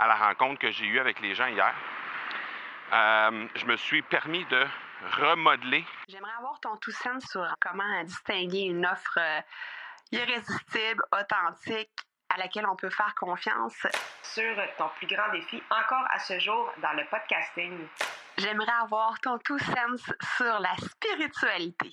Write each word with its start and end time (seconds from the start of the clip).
à 0.00 0.06
la 0.06 0.14
rencontre 0.14 0.58
que 0.58 0.70
j'ai 0.70 0.86
eue 0.86 0.98
avec 0.98 1.20
les 1.20 1.34
gens 1.34 1.46
hier, 1.46 1.74
euh, 2.92 3.46
je 3.54 3.66
me 3.66 3.76
suis 3.76 4.00
permis 4.00 4.46
de 4.46 4.66
remodeler. 5.18 5.84
J'aimerais 6.08 6.32
avoir 6.38 6.58
ton 6.60 6.76
tout 6.78 6.90
sens 6.90 7.22
sur 7.30 7.46
comment 7.60 8.02
distinguer 8.04 8.62
une 8.62 8.86
offre 8.86 9.18
euh, 9.18 9.40
irrésistible, 10.10 11.02
authentique, 11.12 11.90
à 12.30 12.38
laquelle 12.38 12.66
on 12.66 12.76
peut 12.76 12.88
faire 12.88 13.14
confiance. 13.14 13.86
Sur 14.22 14.56
ton 14.78 14.88
plus 14.96 15.06
grand 15.06 15.30
défi 15.32 15.62
encore 15.70 16.06
à 16.10 16.18
ce 16.18 16.38
jour 16.38 16.72
dans 16.78 16.92
le 16.92 17.04
podcasting. 17.10 17.86
J'aimerais 18.38 18.72
avoir 18.80 19.20
ton 19.20 19.36
tout 19.38 19.58
sens 19.58 20.00
sur 20.38 20.60
la 20.60 20.74
spiritualité. 20.78 21.90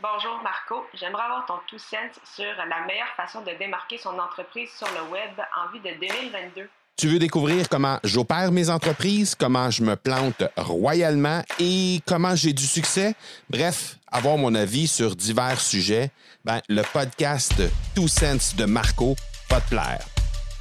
Bonjour 0.00 0.42
Marco, 0.42 0.84
j'aimerais 0.94 1.22
avoir 1.22 1.46
ton 1.46 1.60
tout 1.68 1.78
sens 1.78 2.18
sur 2.24 2.52
la 2.56 2.80
meilleure 2.80 3.14
façon 3.14 3.42
de 3.42 3.52
démarquer 3.52 3.98
son 3.98 4.18
entreprise 4.18 4.72
sur 4.72 4.88
le 4.88 5.08
web 5.10 5.40
en 5.54 5.68
vue 5.68 5.78
de 5.78 5.92
2022. 5.92 6.68
Tu 6.98 7.08
veux 7.08 7.18
découvrir 7.18 7.68
comment 7.68 7.98
j'opère 8.04 8.52
mes 8.52 8.70
entreprises, 8.70 9.34
comment 9.34 9.70
je 9.70 9.82
me 9.82 9.96
plante 9.96 10.42
royalement 10.56 11.42
et 11.60 12.00
comment 12.06 12.34
j'ai 12.34 12.54
du 12.54 12.64
succès? 12.64 13.14
Bref, 13.50 13.98
avoir 14.10 14.38
mon 14.38 14.54
avis 14.54 14.86
sur 14.86 15.14
divers 15.14 15.60
sujets, 15.60 16.10
ben, 16.46 16.62
le 16.70 16.80
podcast 16.94 17.52
Two 17.94 18.08
Sense 18.08 18.56
de 18.56 18.64
Marco 18.64 19.14
va 19.50 19.60
te 19.60 19.68
plaire. 19.68 20.00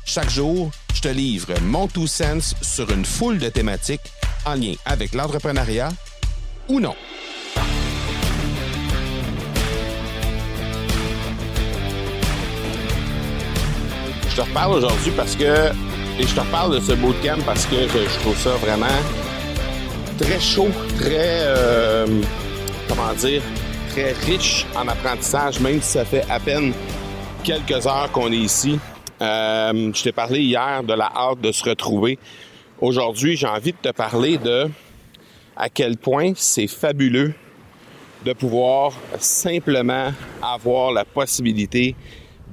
Chaque 0.04 0.30
jour, 0.30 0.72
je 0.94 1.00
te 1.00 1.08
livre 1.08 1.54
mon 1.62 1.88
Two 1.88 2.06
Sense 2.06 2.54
sur 2.62 2.92
une 2.92 3.06
foule 3.06 3.38
de 3.38 3.48
thématiques 3.48 4.12
en 4.46 4.56
lien 4.56 4.74
avec 4.84 5.14
l'entrepreneuriat 5.14 5.88
ou 6.68 6.82
non. 6.82 6.96
Je 14.28 14.36
te 14.36 14.42
reparle 14.42 14.74
aujourd'hui 14.74 15.14
parce 15.16 15.38
que 15.38 15.95
et 16.18 16.24
je 16.24 16.34
te 16.34 16.40
reparle 16.40 16.76
de 16.76 16.80
ce 16.80 16.94
bootcamp 16.94 17.42
parce 17.46 17.66
que 17.66 17.76
je, 17.76 18.20
trouve 18.20 18.38
ça 18.38 18.52
vraiment 18.52 18.86
très 20.18 20.40
chaud, 20.40 20.70
très, 20.98 21.42
euh, 21.44 22.08
comment 22.88 23.14
dire, 23.14 23.42
très 23.90 24.14
riche 24.14 24.66
en 24.76 24.88
apprentissage, 24.88 25.60
même 25.60 25.82
si 25.82 25.92
ça 25.92 26.06
fait 26.06 26.24
à 26.30 26.40
peine 26.40 26.74
quelques 27.44 27.86
heures 27.86 28.10
qu'on 28.12 28.32
est 28.32 28.38
ici. 28.38 28.80
Euh, 29.22 29.92
je 29.94 30.04
t'ai 30.04 30.12
parlé 30.12 30.42
hier 30.42 30.84
de 30.84 30.94
la 30.94 31.12
hâte 31.14 31.42
de 31.42 31.52
se 31.52 31.64
retrouver. 31.68 32.18
Aujourd'hui, 32.80 33.36
j'ai 33.36 33.48
envie 33.48 33.74
de 33.74 33.78
te 33.78 33.94
parler 33.94 34.38
de 34.38 34.70
à 35.58 35.70
quel 35.70 35.98
point 35.98 36.32
c'est 36.36 36.68
fabuleux 36.68 37.34
de 38.26 38.34
pouvoir 38.34 38.94
simplement 39.20 40.12
avoir 40.42 40.92
la 40.92 41.06
possibilité 41.06 41.96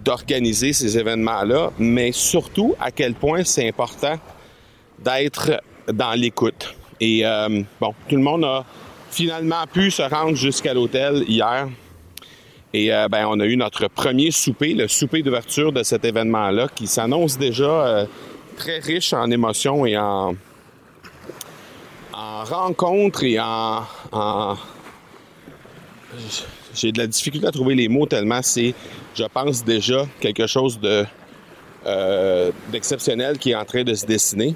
d'organiser 0.04 0.72
ces 0.72 0.98
événements-là, 0.98 1.70
mais 1.78 2.12
surtout 2.12 2.74
à 2.80 2.90
quel 2.90 3.14
point 3.14 3.44
c'est 3.44 3.68
important 3.68 4.18
d'être 4.98 5.62
dans 5.88 6.12
l'écoute. 6.12 6.74
Et 7.00 7.24
euh, 7.24 7.62
bon, 7.80 7.94
tout 8.08 8.16
le 8.16 8.22
monde 8.22 8.44
a 8.44 8.64
finalement 9.10 9.66
pu 9.72 9.90
se 9.90 10.02
rendre 10.02 10.36
jusqu'à 10.36 10.74
l'hôtel 10.74 11.24
hier. 11.28 11.68
Et 12.72 12.92
euh, 12.92 13.08
ben, 13.08 13.26
on 13.28 13.38
a 13.40 13.44
eu 13.44 13.56
notre 13.56 13.88
premier 13.88 14.30
souper, 14.30 14.72
le 14.74 14.88
souper 14.88 15.22
d'ouverture 15.22 15.72
de 15.72 15.82
cet 15.82 16.04
événement-là, 16.04 16.68
qui 16.74 16.86
s'annonce 16.86 17.36
déjà 17.36 17.64
euh, 17.64 18.06
très 18.56 18.78
riche 18.78 19.12
en 19.12 19.30
émotions 19.30 19.84
et 19.84 19.98
en, 19.98 20.34
en 22.14 22.44
rencontres 22.44 23.24
et 23.24 23.38
en 23.38 23.82
j'ai 26.74 26.92
de 26.92 26.98
la 26.98 27.06
difficulté 27.06 27.46
à 27.46 27.50
trouver 27.50 27.74
les 27.74 27.88
mots 27.88 28.06
tellement 28.06 28.42
c'est, 28.42 28.74
je 29.14 29.24
pense 29.24 29.64
déjà, 29.64 30.06
quelque 30.20 30.46
chose 30.46 30.78
euh, 31.86 32.52
d'exceptionnel 32.70 33.38
qui 33.38 33.50
est 33.50 33.54
en 33.54 33.64
train 33.64 33.82
de 33.82 33.94
se 33.94 34.06
dessiner. 34.06 34.54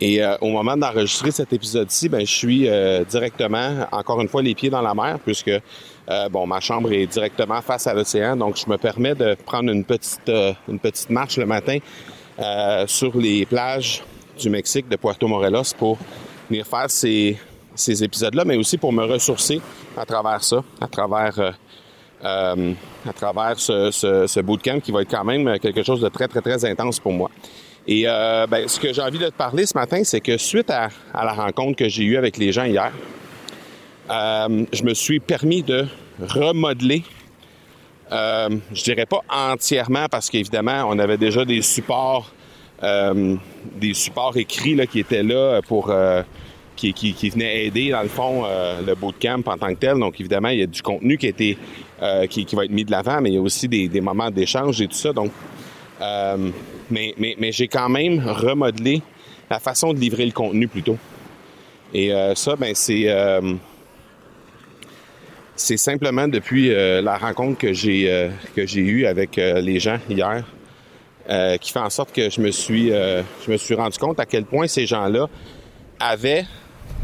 Et 0.00 0.22
euh, 0.22 0.36
au 0.40 0.48
moment 0.48 0.76
d'enregistrer 0.76 1.30
cet 1.30 1.52
épisode-ci, 1.52 2.08
ben, 2.08 2.20
je 2.20 2.32
suis 2.32 2.68
euh, 2.68 3.04
directement, 3.04 3.86
encore 3.92 4.20
une 4.20 4.28
fois, 4.28 4.42
les 4.42 4.54
pieds 4.54 4.70
dans 4.70 4.82
la 4.82 4.94
mer, 4.94 5.18
puisque 5.24 5.52
bon, 6.30 6.46
ma 6.46 6.60
chambre 6.60 6.92
est 6.92 7.06
directement 7.06 7.62
face 7.62 7.86
à 7.86 7.94
l'océan, 7.94 8.36
donc 8.36 8.56
je 8.56 8.68
me 8.68 8.76
permets 8.76 9.14
de 9.14 9.34
prendre 9.46 9.70
une 9.70 9.84
petite 9.84 10.30
une 10.68 10.78
petite 10.78 11.08
marche 11.08 11.38
le 11.38 11.46
matin 11.46 11.78
sur 12.86 13.16
les 13.16 13.46
plages 13.46 14.02
du 14.38 14.50
Mexique 14.50 14.88
de 14.90 14.96
Puerto 14.96 15.26
Morelos 15.26 15.72
pour 15.78 15.96
venir 16.50 16.66
faire 16.66 16.90
ces 16.90 17.38
ces 17.74 18.04
épisodes-là, 18.04 18.44
mais 18.44 18.56
aussi 18.56 18.78
pour 18.78 18.92
me 18.92 19.04
ressourcer 19.04 19.60
à 19.96 20.04
travers 20.04 20.42
ça, 20.42 20.62
à 20.80 20.86
travers 20.86 21.38
euh, 21.38 21.50
euh, 22.24 22.72
à 23.08 23.12
travers 23.12 23.58
ce, 23.58 23.90
ce, 23.90 24.40
bootcamp 24.40 24.80
qui 24.80 24.92
va 24.92 25.02
être 25.02 25.10
quand 25.10 25.24
même 25.24 25.58
quelque 25.58 25.82
chose 25.82 26.00
de 26.00 26.08
très, 26.08 26.28
très, 26.28 26.40
très 26.40 26.64
intense 26.64 27.00
pour 27.00 27.12
moi. 27.12 27.30
Et 27.88 28.04
euh, 28.06 28.46
ben, 28.46 28.68
ce 28.68 28.78
que 28.78 28.92
j'ai 28.92 29.02
envie 29.02 29.18
de 29.18 29.26
te 29.26 29.34
parler 29.34 29.66
ce 29.66 29.76
matin, 29.76 30.02
c'est 30.04 30.20
que 30.20 30.36
suite 30.36 30.70
à, 30.70 30.88
à, 31.12 31.24
la 31.24 31.32
rencontre 31.32 31.76
que 31.76 31.88
j'ai 31.88 32.04
eue 32.04 32.16
avec 32.16 32.36
les 32.36 32.52
gens 32.52 32.64
hier, 32.64 32.92
je 34.08 34.82
me 34.84 34.94
suis 34.94 35.18
permis 35.18 35.64
de 35.64 35.86
remodeler, 36.20 37.02
je 38.10 38.82
dirais 38.84 39.06
pas 39.06 39.22
entièrement 39.28 40.06
parce 40.08 40.30
qu'évidemment, 40.30 40.84
on 40.88 40.98
avait 41.00 41.16
déjà 41.16 41.44
des 41.44 41.62
supports, 41.62 42.30
des 42.82 43.94
supports 43.94 44.36
écrits 44.36 44.76
là, 44.76 44.86
qui 44.86 45.00
étaient 45.00 45.24
là 45.24 45.60
pour 45.62 45.92
qui, 46.76 47.30
venait 47.30 47.66
aider, 47.66 47.90
dans 47.90 48.02
le 48.02 48.08
fond, 48.08 48.44
euh, 48.44 48.80
le 48.84 48.94
bootcamp 48.94 49.42
en 49.46 49.58
tant 49.58 49.68
que 49.68 49.78
tel. 49.78 49.98
Donc, 49.98 50.20
évidemment, 50.20 50.48
il 50.48 50.60
y 50.60 50.62
a 50.62 50.66
du 50.66 50.82
contenu 50.82 51.16
qui 51.16 51.26
a 51.26 51.30
été, 51.30 51.58
euh, 52.02 52.26
qui, 52.26 52.44
qui, 52.44 52.56
va 52.56 52.64
être 52.64 52.70
mis 52.70 52.84
de 52.84 52.90
l'avant, 52.90 53.20
mais 53.20 53.30
il 53.30 53.34
y 53.34 53.38
a 53.38 53.40
aussi 53.40 53.68
des, 53.68 54.00
moments 54.00 54.30
d'échange 54.30 54.80
et 54.80 54.88
tout 54.88 54.96
ça. 54.96 55.12
Donc, 55.12 55.30
euh, 56.00 56.50
mais, 56.90 57.14
mais, 57.18 57.36
mais 57.38 57.52
j'ai 57.52 57.68
quand 57.68 57.88
même 57.88 58.20
remodelé 58.20 59.02
la 59.50 59.60
façon 59.60 59.92
de 59.92 59.98
livrer 59.98 60.26
le 60.26 60.32
contenu 60.32 60.66
plutôt. 60.66 60.96
Et 61.94 62.10
ça, 62.34 62.56
ben, 62.56 62.74
c'est 62.74 63.06
c'est 65.54 65.76
simplement 65.76 66.26
depuis 66.26 66.70
la 66.70 67.18
rencontre 67.18 67.58
que 67.58 67.74
j'ai 67.74 68.30
que 68.56 68.66
j'ai 68.66 68.80
eue 68.80 69.04
avec 69.04 69.36
les 69.36 69.78
gens 69.78 69.98
hier, 70.08 70.42
qui 71.60 71.70
fait 71.70 71.80
en 71.80 71.90
sorte 71.90 72.14
que 72.14 72.30
je 72.30 72.40
me 72.40 72.50
suis 72.50 72.88
je 72.88 73.50
me 73.50 73.58
suis 73.58 73.74
rendu 73.74 73.98
compte 73.98 74.18
à 74.20 74.24
quel 74.24 74.46
point 74.46 74.66
ces 74.68 74.86
gens-là 74.86 75.28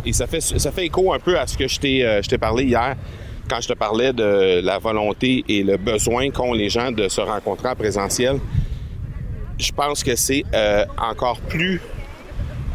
et 0.04 0.12
ça 0.12 0.26
fait, 0.26 0.40
ça 0.40 0.72
fait 0.72 0.86
écho 0.86 1.12
un 1.12 1.18
peu 1.18 1.38
à 1.38 1.46
ce 1.46 1.56
que 1.56 1.68
je 1.68 1.78
t'ai, 1.78 2.04
euh, 2.04 2.22
je 2.22 2.28
t'ai 2.28 2.38
parlé 2.38 2.64
hier 2.64 2.96
quand 3.48 3.60
je 3.60 3.68
te 3.68 3.72
parlais 3.72 4.12
de 4.12 4.60
la 4.62 4.78
volonté 4.78 5.44
et 5.48 5.62
le 5.62 5.76
besoin 5.76 6.30
qu'ont 6.30 6.52
les 6.52 6.68
gens 6.68 6.92
de 6.92 7.08
se 7.08 7.20
rencontrer 7.20 7.68
en 7.68 7.74
présentiel. 7.74 8.38
Je 9.58 9.72
pense 9.72 10.04
que 10.04 10.14
c'est 10.16 10.44
euh, 10.54 10.84
encore 10.98 11.40
plus 11.40 11.80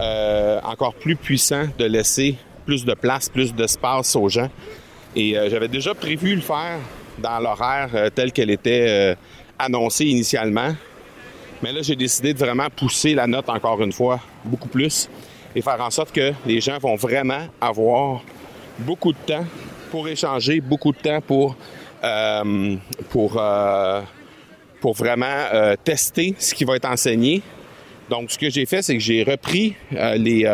euh, 0.01 0.59
encore 0.63 0.95
plus 0.95 1.15
puissant 1.15 1.65
de 1.77 1.85
laisser 1.85 2.35
plus 2.65 2.85
de 2.85 2.93
place, 2.95 3.29
plus 3.29 3.53
d'espace 3.53 4.15
aux 4.15 4.29
gens. 4.29 4.49
Et 5.15 5.35
j'avais 5.51 5.67
déjà 5.67 5.93
prévu 5.93 6.33
le 6.33 6.41
faire 6.41 6.79
dans 7.19 7.37
l'horaire 7.39 8.09
tel 8.15 8.31
qu'elle 8.31 8.49
était 8.49 9.15
annoncée 9.59 10.05
initialement. 10.05 10.73
Mais 11.61 11.71
là, 11.71 11.83
j'ai 11.83 11.95
décidé 11.95 12.33
de 12.33 12.39
vraiment 12.39 12.67
pousser 12.75 13.13
la 13.13 13.27
note 13.27 13.47
encore 13.47 13.83
une 13.83 13.91
fois 13.91 14.19
beaucoup 14.43 14.69
plus 14.69 15.07
et 15.55 15.61
faire 15.61 15.79
en 15.81 15.89
sorte 15.89 16.11
que 16.11 16.33
les 16.45 16.61
gens 16.61 16.77
vont 16.79 16.95
vraiment 16.95 17.47
avoir 17.61 18.21
beaucoup 18.79 19.13
de 19.13 19.17
temps 19.25 19.45
pour 19.91 20.07
échanger, 20.07 20.59
beaucoup 20.61 20.91
de 20.91 20.97
temps 20.97 21.21
pour 21.21 21.55
euh, 22.03 22.75
pour 23.09 23.37
euh, 23.37 24.01
pour 24.81 24.93
vraiment 24.93 25.25
euh, 25.53 25.75
tester 25.81 26.35
ce 26.37 26.53
qui 26.53 26.65
va 26.65 26.75
être 26.75 26.89
enseigné. 26.89 27.41
Donc, 28.09 28.31
ce 28.31 28.37
que 28.37 28.49
j'ai 28.49 28.65
fait, 28.65 28.81
c'est 28.81 28.95
que 28.95 28.99
j'ai 28.99 29.23
repris 29.23 29.75
les 29.91 30.45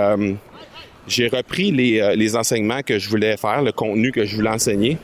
j'ai 1.07 1.27
repris 1.27 1.71
les, 1.71 2.15
les 2.15 2.35
enseignements 2.35 2.81
que 2.83 2.99
je 2.99 3.09
voulais 3.09 3.35
faire, 3.37 3.63
le 3.63 3.71
contenu 3.71 4.11
que 4.11 4.25
je 4.25 4.35
voulais 4.35 4.51
enseigner, 4.51 4.97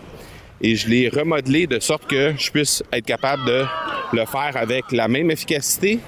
et 0.61 0.75
je 0.75 0.87
l'ai 0.87 1.09
remodelé 1.09 1.65
de 1.65 1.79
sorte 1.79 2.05
que 2.05 2.33
je 2.37 2.51
puisse 2.51 2.83
être 2.93 3.05
capable 3.05 3.43
de 3.45 3.65
le 4.13 4.25
faire 4.25 4.51
avec 4.55 4.91
la 4.91 5.07
même 5.07 5.31
efficacité, 5.31 5.99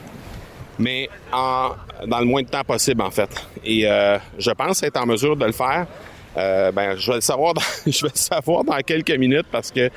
mais 0.79 1.09
en, 1.31 1.71
dans 2.05 2.19
le 2.19 2.25
moins 2.25 2.41
de 2.41 2.47
temps 2.47 2.63
possible, 2.63 3.01
en 3.01 3.11
fait. 3.11 3.29
Et 3.63 3.87
euh, 3.87 4.17
je 4.37 4.51
pense 4.51 4.83
être 4.83 4.97
en 4.97 5.05
mesure 5.05 5.35
de 5.35 5.45
le 5.45 5.51
faire. 5.51 5.87
Euh, 6.37 6.71
ben, 6.71 6.95
je 6.95 7.09
vais 7.09 7.15
le 7.15 7.21
savoir 7.21 7.53
dans, 7.53 7.61
je 7.87 8.05
vais 8.05 8.11
le 8.13 8.17
savoir 8.17 8.63
dans 8.63 8.77
quelques 8.77 9.17
minutes 9.17 9.47
parce 9.51 9.71
que 9.71 9.89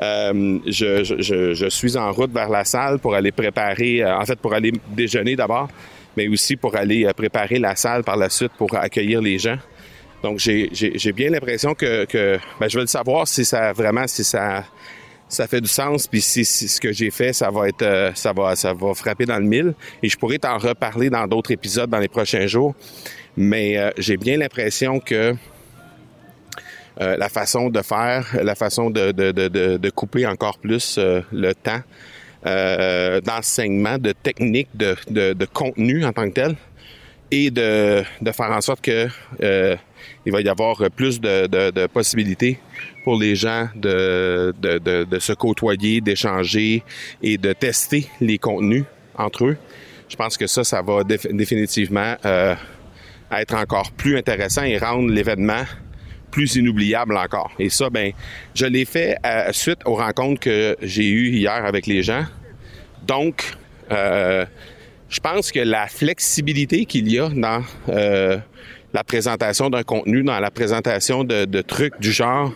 euh, 0.00 0.58
je, 0.66 1.04
je, 1.04 1.52
je, 1.54 1.68
suis 1.68 1.96
en 1.96 2.10
route 2.12 2.32
vers 2.32 2.48
la 2.48 2.64
salle 2.64 2.98
pour 2.98 3.14
aller 3.14 3.30
préparer, 3.30 4.02
euh, 4.02 4.18
en 4.18 4.24
fait, 4.24 4.38
pour 4.38 4.52
aller 4.54 4.72
déjeuner 4.88 5.36
d'abord, 5.36 5.68
mais 6.16 6.28
aussi 6.28 6.56
pour 6.56 6.74
aller 6.74 7.04
euh, 7.04 7.12
préparer 7.12 7.58
la 7.58 7.76
salle 7.76 8.02
par 8.02 8.16
la 8.16 8.28
suite 8.28 8.52
pour 8.56 8.74
accueillir 8.74 9.20
les 9.20 9.38
gens. 9.38 9.58
Donc, 10.22 10.38
j'ai 10.38 11.12
bien 11.14 11.30
l'impression 11.30 11.74
que, 11.74 12.04
que 12.06 12.38
ben, 12.58 12.68
je 12.68 12.78
vais 12.78 12.82
le 12.82 12.88
savoir 12.88 13.28
si 13.28 13.44
ça 13.44 13.72
vraiment, 13.72 14.06
si 14.06 14.24
ça 14.24 14.64
ça 15.32 15.46
fait 15.46 15.62
du 15.62 15.68
sens. 15.68 16.06
Puis 16.06 16.20
si, 16.20 16.44
ce 16.44 16.80
que 16.80 16.92
j'ai 16.92 17.10
fait, 17.10 17.32
ça 17.32 17.50
va 17.50 17.68
être, 17.68 17.82
euh, 17.82 18.12
ça 18.14 18.32
va, 18.32 18.54
ça 18.54 18.74
va 18.74 18.94
frapper 18.94 19.24
dans 19.24 19.38
le 19.38 19.46
mille. 19.46 19.74
Et 20.02 20.08
je 20.08 20.16
pourrais 20.16 20.38
t'en 20.38 20.58
reparler 20.58 21.08
dans 21.08 21.26
d'autres 21.26 21.50
épisodes 21.50 21.88
dans 21.88 21.98
les 21.98 22.08
prochains 22.08 22.46
jours. 22.46 22.74
Mais 23.36 23.78
euh, 23.78 23.90
j'ai 23.96 24.18
bien 24.18 24.36
l'impression 24.36 25.00
que 25.00 25.34
euh, 27.00 27.16
la 27.16 27.28
façon 27.30 27.70
de 27.70 27.80
faire, 27.80 28.26
la 28.42 28.54
façon 28.54 28.90
de, 28.90 29.12
de, 29.12 29.32
de, 29.32 29.48
de 29.78 29.90
couper 29.90 30.26
encore 30.26 30.58
plus 30.58 30.98
le 30.98 31.52
temps 31.54 31.80
d'enseignement, 33.24 33.98
de 33.98 34.12
technique, 34.12 34.68
de, 34.74 34.96
de, 35.08 35.44
contenu 35.46 36.04
en 36.04 36.12
tant 36.12 36.28
que 36.28 36.34
tel, 36.34 36.56
et 37.32 37.50
de, 37.50 38.04
de 38.20 38.30
faire 38.30 38.50
en 38.50 38.60
sorte 38.60 38.82
que 38.82 39.08
euh, 39.42 39.76
il 40.26 40.32
va 40.32 40.42
y 40.42 40.48
avoir 40.48 40.76
plus 40.94 41.18
de, 41.18 41.46
de, 41.46 41.70
de 41.70 41.86
possibilités 41.86 42.58
pour 43.04 43.18
les 43.18 43.34
gens 43.34 43.68
de, 43.74 44.54
de, 44.60 45.04
de, 45.04 45.18
se 45.18 45.32
côtoyer, 45.32 46.02
d'échanger 46.02 46.82
et 47.22 47.38
de 47.38 47.54
tester 47.54 48.06
les 48.20 48.36
contenus 48.36 48.84
entre 49.16 49.46
eux. 49.46 49.56
Je 50.08 50.14
pense 50.14 50.36
que 50.36 50.46
ça, 50.46 50.62
ça 50.62 50.82
va 50.82 51.02
déf- 51.04 51.34
définitivement 51.34 52.14
euh, 52.26 52.54
être 53.32 53.54
encore 53.54 53.90
plus 53.92 54.18
intéressant 54.18 54.62
et 54.64 54.76
rendre 54.76 55.10
l'événement 55.10 55.64
plus 56.30 56.56
inoubliable 56.56 57.16
encore. 57.16 57.50
Et 57.58 57.70
ça, 57.70 57.88
ben, 57.88 58.12
je 58.54 58.66
l'ai 58.66 58.84
fait 58.84 59.16
euh, 59.24 59.52
suite 59.52 59.80
aux 59.86 59.96
rencontres 59.96 60.40
que 60.40 60.76
j'ai 60.82 61.08
eues 61.08 61.30
hier 61.30 61.64
avec 61.64 61.86
les 61.86 62.02
gens. 62.02 62.24
Donc, 63.06 63.54
euh, 63.90 64.44
je 65.12 65.20
pense 65.20 65.52
que 65.52 65.60
la 65.60 65.88
flexibilité 65.88 66.86
qu'il 66.86 67.12
y 67.12 67.18
a 67.18 67.28
dans 67.28 67.62
euh, 67.90 68.38
la 68.94 69.04
présentation 69.04 69.68
d'un 69.68 69.82
contenu, 69.82 70.22
dans 70.22 70.40
la 70.40 70.50
présentation 70.50 71.22
de, 71.22 71.60
trucs 71.60 72.00
du 72.00 72.10
genre, 72.12 72.52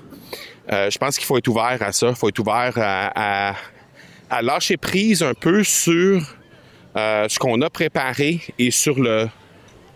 euh, 0.73 0.91
je 0.91 0.97
pense 0.97 1.19
qu'il 1.19 1.27
faut 1.27 1.37
être 1.37 1.49
ouvert 1.49 1.77
à 1.81 1.93
ça. 1.93 2.09
Il 2.09 2.15
faut 2.15 2.31
être 2.31 2.39
ouvert 2.39 2.73
à, 2.77 3.55
à, 4.31 4.43
lâcher 4.43 4.79
prise 4.79 5.23
un 5.23 5.35
peu 5.35 5.63
sur 5.63 6.23
euh, 6.97 7.29
ce 7.29 7.39
qu'on 7.39 7.61
a 7.61 7.69
préparé 7.69 8.41
et 8.59 8.71
sur 8.71 8.99
le 8.99 9.29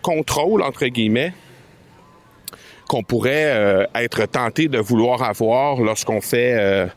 contrôle, 0.02 0.60
entre 0.60 0.86
guillemets, 0.86 1.32
qu'on 2.86 3.02
pourrait 3.02 3.86
être 3.94 4.26
tenté 4.26 4.68
de 4.68 4.78
vouloir 4.78 5.22
avoir 5.22 5.80
lorsqu'on 5.80 6.20
fait, 6.20 6.90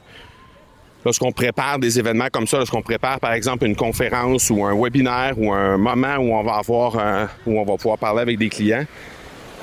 lorsqu'on 1.05 1.31
prépare 1.31 1.79
des 1.79 1.99
événements 1.99 2.27
comme 2.31 2.47
ça, 2.47 2.57
lorsqu'on 2.57 2.81
prépare 2.81 3.19
par 3.19 3.33
exemple 3.33 3.65
une 3.65 3.75
conférence 3.75 4.49
ou 4.49 4.63
un 4.65 4.75
webinaire 4.79 5.33
ou 5.37 5.51
un 5.53 5.77
moment 5.77 6.15
où 6.17 6.33
on 6.33 6.43
va 6.43 6.53
avoir, 6.55 6.97
un- 6.97 7.29
où 7.45 7.59
on 7.59 7.65
va 7.65 7.75
pouvoir 7.77 7.97
parler 7.97 8.21
avec 8.21 8.37
des 8.37 8.49
clients. 8.49 8.85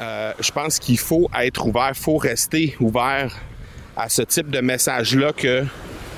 Euh, 0.00 0.32
je 0.40 0.50
pense 0.50 0.78
qu'il 0.78 0.98
faut 0.98 1.28
être 1.38 1.66
ouvert, 1.66 1.92
faut 1.94 2.16
rester 2.16 2.74
ouvert 2.80 3.34
à 3.96 4.08
ce 4.08 4.22
type 4.22 4.50
de 4.50 4.60
message-là 4.60 5.32
que 5.32 5.64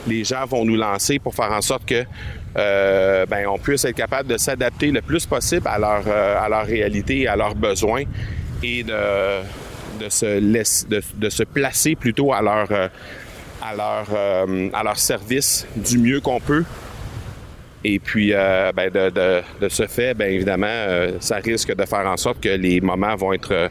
les 0.06 0.24
gens 0.24 0.44
vont 0.46 0.64
nous 0.64 0.76
lancer 0.76 1.18
pour 1.18 1.34
faire 1.34 1.50
en 1.52 1.60
sorte 1.60 1.84
que 1.86 2.04
euh, 2.56 3.24
ben, 3.26 3.46
on 3.48 3.58
puisse 3.58 3.84
être 3.84 3.96
capable 3.96 4.28
de 4.28 4.36
s'adapter 4.36 4.90
le 4.90 5.00
plus 5.00 5.24
possible 5.26 5.66
à 5.66 5.78
leur, 5.78 6.02
euh, 6.06 6.36
à 6.40 6.48
leur 6.48 6.66
réalité 6.66 7.26
à 7.26 7.34
leurs 7.34 7.54
besoins 7.54 8.02
et 8.62 8.82
de, 8.84 8.92
de, 10.04 10.08
se, 10.08 10.38
laisser, 10.38 10.86
de, 10.88 11.30
se 11.30 11.42
placer 11.44 11.96
plutôt 11.96 12.32
à 12.32 12.42
leur, 12.42 12.68
à 13.62 13.74
leur, 13.74 14.06
euh, 14.14 14.68
à 14.72 14.82
leur 14.82 14.98
service 14.98 15.66
du 15.76 15.98
mieux 15.98 16.20
qu'on 16.20 16.40
peut. 16.40 16.64
Et 17.84 17.98
puis, 17.98 18.32
euh, 18.32 18.72
ben, 18.74 18.90
de, 18.90 19.42
de, 19.60 19.68
ce 19.68 19.86
fait, 19.86 20.14
bien 20.14 20.28
évidemment, 20.28 20.66
euh, 20.68 21.12
ça 21.20 21.36
risque 21.36 21.74
de 21.74 21.84
faire 21.84 22.06
en 22.06 22.16
sorte 22.16 22.40
que 22.40 22.48
les 22.48 22.80
moments 22.80 23.14
vont 23.16 23.32
être 23.32 23.70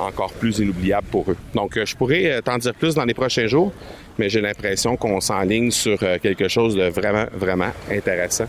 encore 0.00 0.32
plus 0.32 0.60
inoubliables 0.60 1.06
pour 1.08 1.30
eux. 1.30 1.36
Donc, 1.54 1.78
je 1.84 1.94
pourrais 1.94 2.40
t'en 2.40 2.56
dire 2.56 2.72
plus 2.72 2.94
dans 2.94 3.04
les 3.04 3.12
prochains 3.12 3.46
jours, 3.46 3.70
mais 4.18 4.30
j'ai 4.30 4.40
l'impression 4.40 4.96
qu'on 4.96 5.20
s'enligne 5.20 5.70
sur 5.70 5.98
quelque 5.98 6.48
chose 6.48 6.74
de 6.74 6.84
vraiment, 6.84 7.26
vraiment 7.34 7.70
intéressant. 7.90 8.46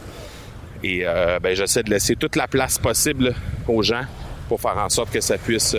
Et 0.82 1.04
ben, 1.44 1.54
j'essaie 1.54 1.84
de 1.84 1.90
laisser 1.90 2.16
toute 2.16 2.38
la 2.38 2.48
place 2.48 2.80
possible 2.80 3.36
aux 3.68 3.84
gens 3.84 4.04
pour 4.48 4.62
faire 4.62 4.78
en 4.78 4.88
sorte 4.88 5.12
que 5.12 5.20
ça 5.20 5.38
puisse 5.38 5.76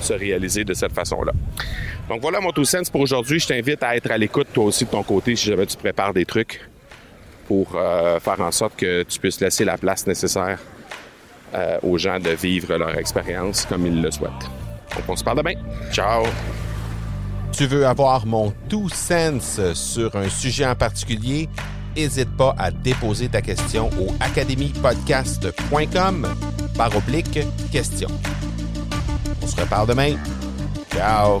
se 0.00 0.12
réaliser 0.12 0.64
de 0.64 0.74
cette 0.74 0.92
façon-là. 0.92 1.32
Donc 2.08 2.20
voilà 2.20 2.40
mon 2.40 2.52
two 2.52 2.64
cents 2.64 2.90
pour 2.90 3.00
aujourd'hui. 3.00 3.40
Je 3.40 3.48
t'invite 3.48 3.82
à 3.82 3.96
être 3.96 4.10
à 4.10 4.18
l'écoute 4.18 4.48
toi 4.52 4.64
aussi 4.64 4.84
de 4.84 4.90
ton 4.90 5.02
côté 5.02 5.34
si 5.36 5.46
jamais 5.46 5.66
tu 5.66 5.76
prépares 5.76 6.12
des 6.12 6.24
trucs 6.24 6.60
pour 7.46 7.68
euh, 7.74 8.18
faire 8.20 8.40
en 8.40 8.50
sorte 8.50 8.76
que 8.76 9.02
tu 9.04 9.18
puisses 9.18 9.40
laisser 9.40 9.64
la 9.64 9.78
place 9.78 10.06
nécessaire 10.06 10.58
euh, 11.54 11.78
aux 11.82 11.98
gens 11.98 12.18
de 12.18 12.30
vivre 12.30 12.76
leur 12.76 12.96
expérience 12.98 13.66
comme 13.66 13.86
ils 13.86 14.02
le 14.02 14.10
souhaitent. 14.10 14.50
Donc 14.94 15.04
on 15.08 15.16
se 15.16 15.24
parle 15.24 15.38
demain. 15.38 15.54
Ciao! 15.92 16.24
Tu 17.52 17.66
veux 17.66 17.86
avoir 17.86 18.26
mon 18.26 18.52
tout 18.68 18.88
sens 18.88 19.60
sur 19.74 20.16
un 20.16 20.28
sujet 20.28 20.66
en 20.66 20.74
particulier? 20.74 21.48
N'hésite 21.96 22.36
pas 22.36 22.56
à 22.58 22.72
déposer 22.72 23.28
ta 23.28 23.40
question 23.40 23.88
au 24.00 24.08
academypodcast.com 24.18 26.26
par 26.76 26.96
oblique 26.96 27.38
question. 27.70 28.08
On 29.40 29.46
se 29.46 29.60
reparle 29.60 29.86
demain. 29.88 30.16
Ciao! 30.92 31.40